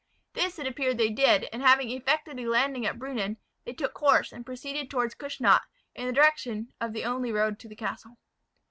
[0.33, 4.31] This, it appeared they did, and having effected a landing at Brunnen, they took horse,
[4.31, 6.73] and proceeded towards Kussnacht, in the direction.
[6.81, 8.17] of the only road to the castle.